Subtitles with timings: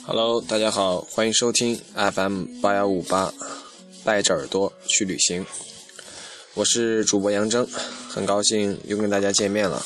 [0.06, 3.32] hello 大家好，欢迎收听 FM 八幺五八，
[4.04, 5.46] 带着耳朵去旅行。
[6.56, 7.68] 我是主播杨征，
[8.10, 9.86] 很高兴又跟大家见面了。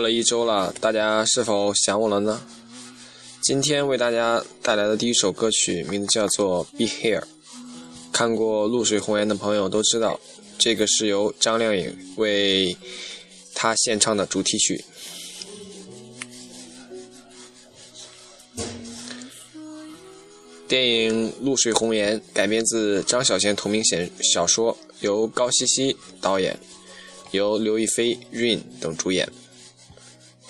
[0.00, 2.40] 过了一周了，大家是否想我了呢？
[3.42, 7.20] 今天为大家带来的第一首歌曲，名字叫做《Be Here》。
[8.10, 10.18] 看过《露水红颜》的朋友都知道，
[10.56, 12.74] 这个是由张靓颖为
[13.54, 14.82] 他献唱的主题曲。
[20.66, 26.58] 电影《露水红颜》改编自张小娴同名小小说，由高希希导演，
[27.32, 29.30] 由刘亦菲、Rain 等主演。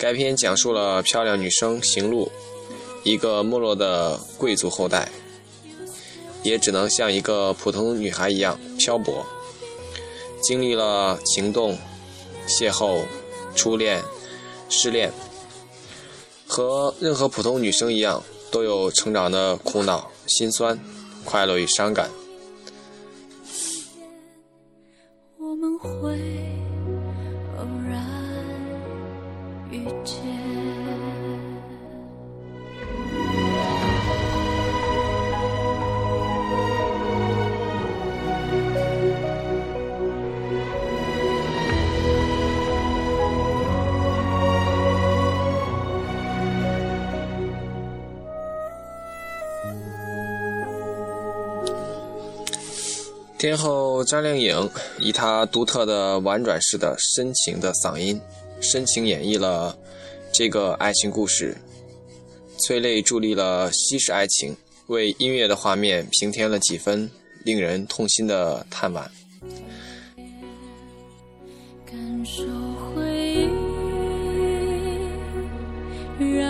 [0.00, 2.32] 该片讲述了漂亮女生行路，
[3.02, 5.12] 一个没落的贵族后代，
[6.42, 9.26] 也只能像一个普通女孩一样漂泊，
[10.42, 11.76] 经历了情动、
[12.48, 13.02] 邂逅、
[13.54, 14.02] 初恋、
[14.70, 15.12] 失恋，
[16.46, 20.80] 和任何普通女生一样，都有成长的苦恼、心酸、
[21.26, 22.08] 快乐与伤感。
[25.38, 26.18] 我们会
[53.40, 54.68] 天后张靓颖
[54.98, 58.20] 以她独特的婉转式的深情的嗓音，
[58.60, 59.74] 深情演绎了
[60.30, 61.56] 这个爱情故事，
[62.58, 64.54] 催泪助力了西式爱情，
[64.88, 67.10] 为音乐的画面平添了几分
[67.42, 69.08] 令人痛心的叹惋。
[71.86, 72.42] 感受
[72.94, 73.48] 回
[76.20, 76.49] 忆，让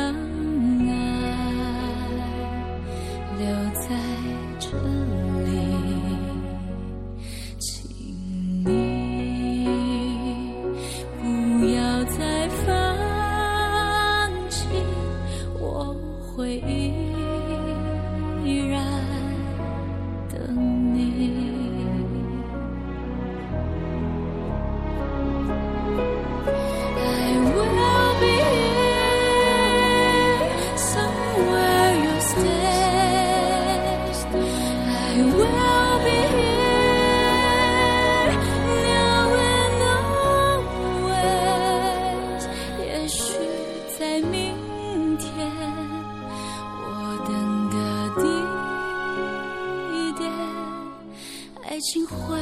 [51.80, 52.38] 情会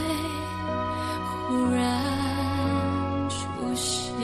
[1.47, 3.37] 忽然出
[3.75, 4.16] 现。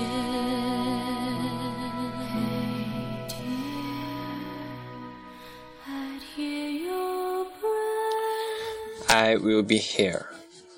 [9.09, 10.27] I will be here，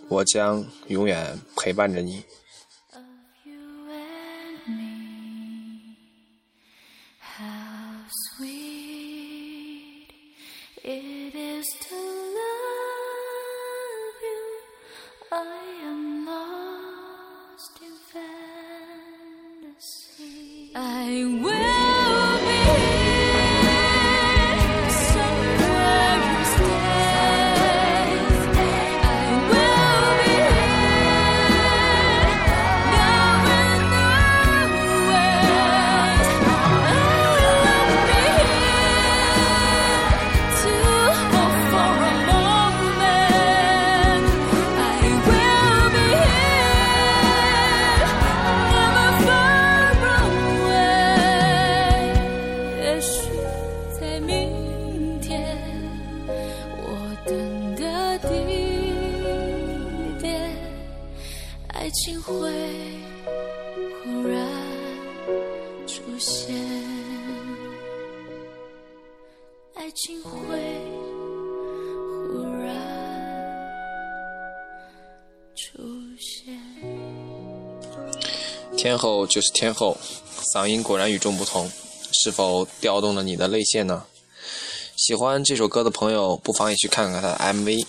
[0.09, 2.25] 我将永远陪伴着你。
[10.87, 12.06] it is to
[78.77, 79.97] 天后就是天后，
[80.55, 81.71] 嗓音果然与众不同，
[82.13, 84.05] 是否调动了你的泪腺呢？
[84.97, 87.87] 喜欢这首歌的朋友，不妨也去看看他的 MV，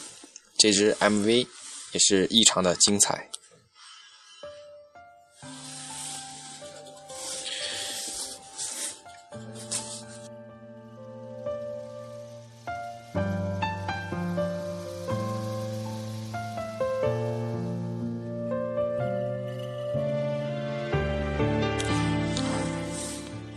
[0.58, 1.46] 这支 MV
[1.92, 3.30] 也是异常的精彩。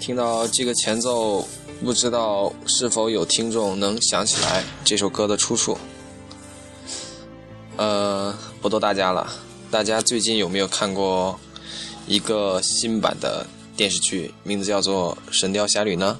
[0.00, 1.46] 听到这个前奏，
[1.84, 5.76] 不知道是否有听众能想起来这首歌的出处？
[7.76, 9.30] 呃，不逗大家了，
[9.70, 11.38] 大家最近有没有看过
[12.06, 16.18] 一个新版的电视剧，名字叫做《神雕侠侣》呢？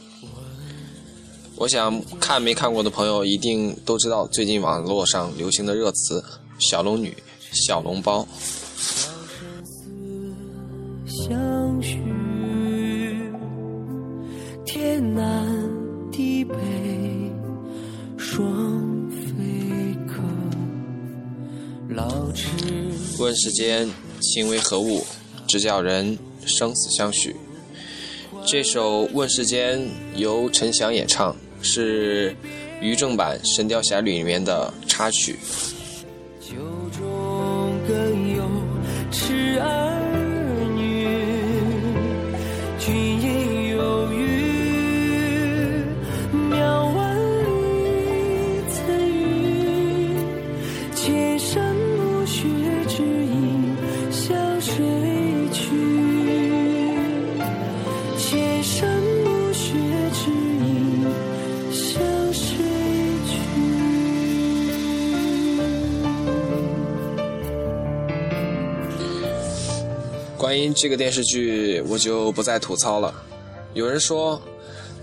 [1.56, 6.23] 我想看没看过的朋友一定都知道，最近网络上流行的热词
[6.61, 7.17] “小龙女
[7.67, 8.29] ”“小笼包”。
[11.06, 12.00] 相许
[15.00, 15.47] 南
[16.12, 16.55] 地北
[18.19, 18.47] 双
[19.08, 20.20] 飞客
[21.88, 22.29] 老
[23.19, 23.88] 问世间
[24.20, 25.02] 情为何物，
[25.49, 27.35] 直叫人生死相许。
[28.47, 29.79] 这首《问世间》
[30.17, 32.37] 由陈翔演唱，是
[32.82, 35.38] 于正版《神雕侠侣》里面的插曲。
[36.41, 36.56] 酒
[36.93, 38.44] 中更有
[39.11, 39.80] 痴儿
[70.50, 73.14] 关于这个电视剧，我就不再吐槽了。
[73.73, 74.43] 有人说，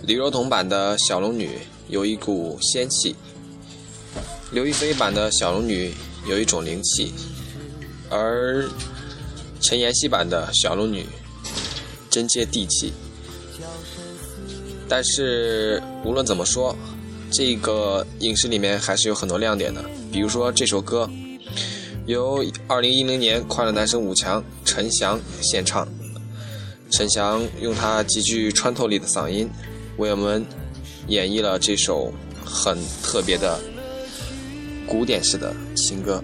[0.02, 1.52] 李若彤版的小龙女
[1.88, 3.16] 有一股仙气，
[4.52, 5.94] 刘亦菲版的小龙女
[6.28, 7.14] 有一种灵气，
[8.10, 8.70] 而
[9.62, 11.06] 陈妍希版的小龙女
[12.10, 12.92] 真接地气。
[14.90, 16.76] 但是无论怎么说，
[17.32, 21.10] 这个影视里面还是有很多亮点的，比如说这首歌。
[22.08, 25.86] 由2010年快乐男声五强陈翔献唱，
[26.90, 29.50] 陈翔用他极具穿透力的嗓音，
[29.98, 30.46] 为我们
[31.10, 32.14] 演绎了这首
[32.46, 33.60] 很特别的
[34.88, 36.24] 古典式的情歌。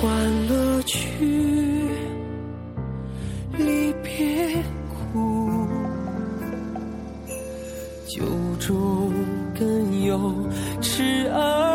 [0.00, 0.98] 欢乐去，
[3.56, 4.62] 离别
[5.12, 5.50] 苦，
[8.06, 8.24] 酒
[8.60, 9.12] 中
[9.58, 10.32] 更有
[10.80, 11.67] 痴儿。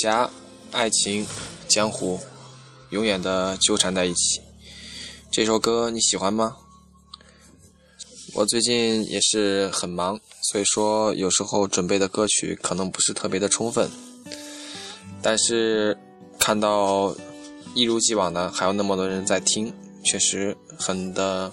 [0.00, 0.30] 侠、
[0.72, 1.26] 爱情、
[1.66, 2.20] 江湖，
[2.90, 4.40] 永远的纠缠在一起。
[5.30, 6.56] 这首歌你喜欢吗？
[8.34, 13.88] 我最近也是很忙，所以说有时候准备的歌曲可能不是特别的充分。
[15.22, 15.96] 但是
[16.38, 17.16] 看到
[17.74, 19.72] 一如既往的还有那么多人在听，
[20.04, 21.50] 确实很的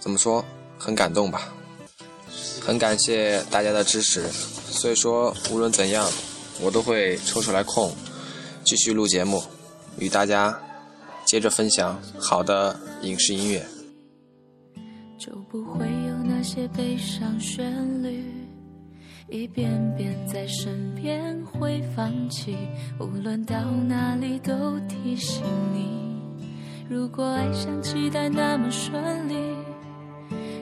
[0.00, 0.42] 怎么说，
[0.78, 1.52] 很感动吧。
[2.60, 4.28] 很感谢大家的支持，
[4.70, 6.10] 所以说无论怎样，
[6.62, 7.92] 我都会抽出来空，
[8.64, 9.42] 继续录节目，
[9.98, 10.58] 与大家
[11.24, 13.64] 接着分享好的影视音乐。
[15.18, 18.24] 就不会有那些悲伤旋律，
[19.28, 22.56] 一遍遍在身边会放弃。
[23.00, 23.58] 无论到
[23.88, 26.20] 哪里都提醒你，
[26.88, 29.34] 如果爱像期待那么顺利，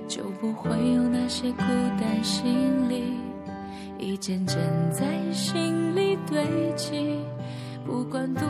[0.09, 1.63] 就不会有那些孤
[2.01, 3.03] 单心理。
[3.99, 4.57] 一件件
[4.93, 6.45] 在心里堆
[6.77, 7.19] 积，
[7.87, 8.45] 不管多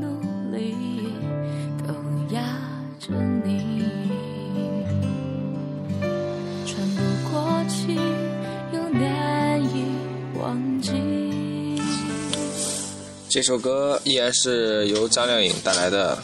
[0.00, 0.20] 努
[0.52, 0.74] 力，
[1.86, 1.92] 都
[2.34, 2.42] 压
[3.00, 3.12] 着
[3.44, 3.84] 你。
[6.66, 7.96] 喘不过气，
[8.72, 9.84] 又难以
[10.38, 10.92] 忘记。
[13.28, 16.16] 这首歌依然是由张靓颖带来的，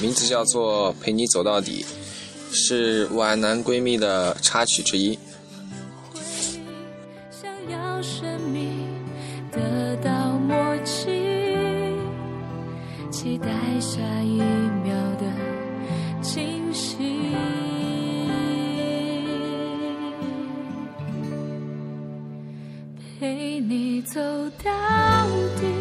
[0.00, 1.84] 名字叫做《陪你走到底》，
[2.54, 5.16] 是皖南闺蜜的插曲之一。
[13.96, 14.36] 下一
[14.84, 15.24] 秒的
[16.20, 16.98] 惊喜。
[23.18, 24.20] 陪你走
[24.62, 24.70] 到
[25.58, 25.75] 底，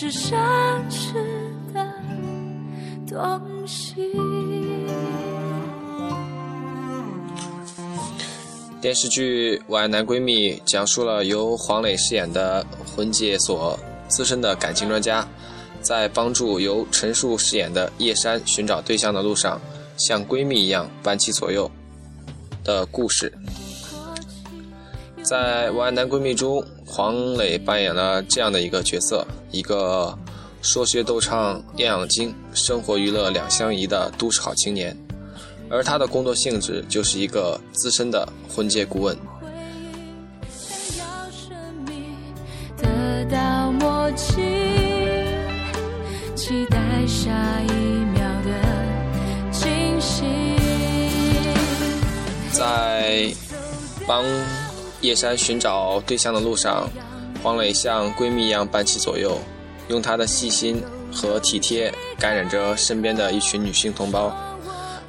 [0.00, 0.36] 是奢
[0.88, 1.12] 侈
[1.74, 1.84] 的
[3.08, 3.96] 东西。
[8.80, 13.76] 电视剧《我爱男闺蜜》讲述了由黄磊饰演的婚介所
[14.06, 15.26] 资深的感情专家，
[15.82, 19.60] 在帮助由陈数饰演的叶珊寻找对象的路上，
[19.96, 21.68] 像闺蜜一样伴其左右
[22.62, 23.36] 的故事。
[25.28, 30.18] 在《我爱男闺蜜》中，黄磊扮演了这样的一个角色：一个
[30.62, 34.96] 说学逗唱样样精、生活娱乐两相宜的都市好青年。
[35.68, 39.14] 而他的工作性质就是一个资深的婚介顾问。
[42.78, 44.40] 得到默契，
[46.34, 47.30] 期待下
[47.68, 47.72] 一
[48.14, 48.50] 秒的
[49.52, 50.24] 惊喜。
[52.50, 53.30] 在
[54.06, 54.24] 帮
[55.00, 56.88] 叶山寻找对象的路上，
[57.42, 59.38] 黄磊像闺蜜一样伴其左右，
[59.88, 64.36] 用他的细心和体贴感染着身边的一群女性同胞。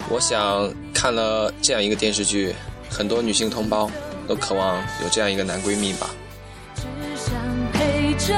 [0.10, 2.54] 我想看了这样一个电视剧，
[2.90, 3.90] 很多女性同胞
[4.28, 6.10] 都渴望有这样一个男闺蜜吧。
[6.76, 6.82] 只
[7.16, 7.34] 想
[7.74, 8.34] 陪着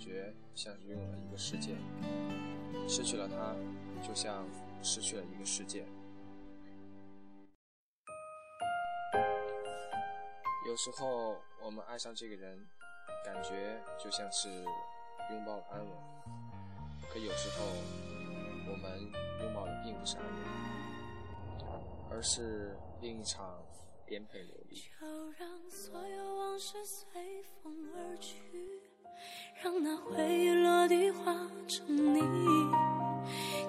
[0.00, 1.74] 感觉像是拥有了一个世界；
[2.88, 3.54] 失去了他，
[4.02, 4.46] 就像
[4.82, 5.84] 失去了一个世界。
[10.66, 12.66] 有时候，我们爱上这个人，
[13.26, 15.94] 感觉就像是拥抱了安稳；
[17.12, 17.66] 可有时候，
[18.72, 19.02] 我们
[19.42, 20.32] 拥抱的并不是安稳，
[22.10, 23.62] 而是另一场
[24.06, 24.76] 颠沛流离。
[24.98, 28.79] 就让所有往事随风而去，
[29.62, 31.34] 让那回忆落地化
[31.68, 32.22] 成泥，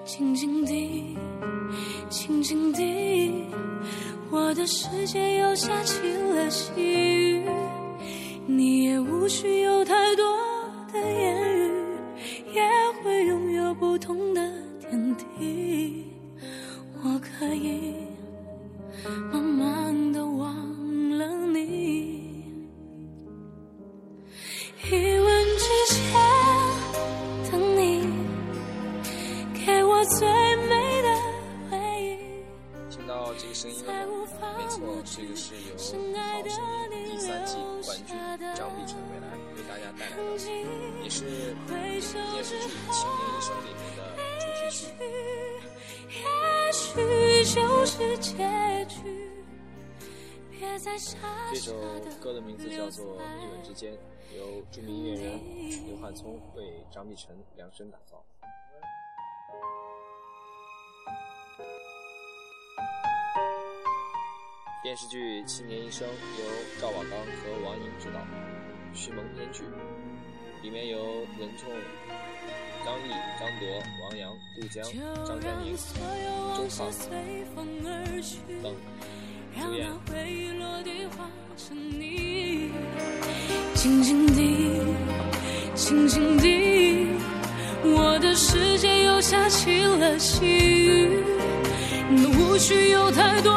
[0.04, 1.16] 静静地，
[2.08, 3.46] 静静地，
[4.30, 7.44] 我的世界又下起了细雨，
[8.46, 10.24] 你也无需有太多
[10.92, 11.31] 的言
[38.54, 40.22] 张碧晨未来为大家带来的，
[41.02, 41.22] 也是
[41.66, 44.00] 电视剧《青年医生》里面的
[44.40, 44.80] 主题曲，
[46.08, 46.84] 也许
[47.54, 48.30] 就是结
[48.86, 48.94] 局。
[50.50, 51.18] 别再傻
[51.52, 51.72] 这首
[52.20, 53.92] 歌的名字叫做《一吻之间》，
[54.36, 55.40] 由著名音乐人
[55.86, 58.24] 刘汉聪为张碧晨量身打造。
[64.82, 66.44] 电视剧《七年一生》由
[66.80, 68.18] 赵宝刚和王莹执导，
[68.92, 69.62] 徐萌编剧，
[70.60, 71.68] 里面由任重、
[72.84, 74.82] 张译、张铎、王阳、杜江、
[75.24, 76.90] 张就嘉宁让、所有往事周畅
[78.60, 78.74] 等
[79.56, 79.86] 让主演。
[83.74, 84.82] 静静地，
[85.76, 87.06] 静静地，
[87.84, 91.22] 我的世界又下起了细雨，
[92.10, 93.52] 无需有太多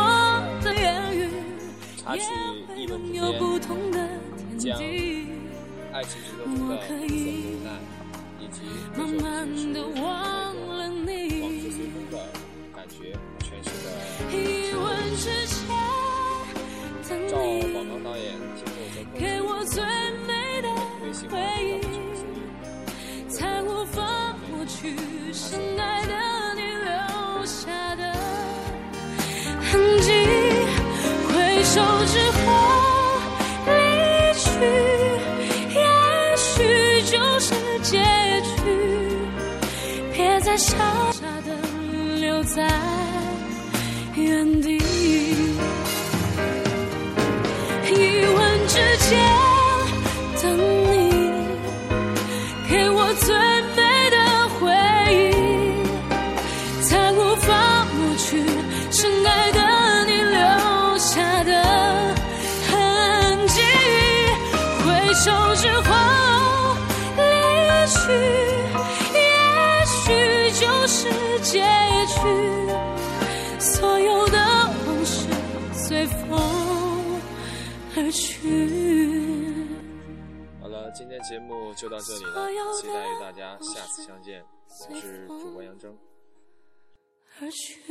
[2.17, 2.31] 插曲
[2.75, 3.97] 《一吻之间有》不同的
[4.37, 4.83] 天将地。
[5.91, 6.99] 爱情之中的苦涩无
[7.63, 7.67] 奈，
[8.39, 8.57] 以及
[8.97, 9.23] 慢慢
[9.55, 10.03] 地的忘
[10.67, 11.09] 了你
[11.41, 12.13] 往事随风的
[12.75, 13.87] 感觉诠释的
[14.31, 14.33] 一
[14.75, 14.83] 吻
[15.15, 15.55] 之间，
[17.07, 18.25] 等赵你宝刚导演
[19.17, 19.81] 给我最
[20.27, 20.29] 美
[20.61, 20.67] 的
[21.29, 24.95] 回忆，才无法抹去
[40.57, 40.77] 傻
[41.11, 41.53] 傻的
[42.19, 42.65] 留在
[44.15, 44.74] 原地。
[77.97, 78.49] 而去。
[80.61, 84.43] 好了，今天节目就到这里了，期待与大家下次相见。
[84.89, 85.97] 我是主播杨征。
[87.39, 87.81] 而去。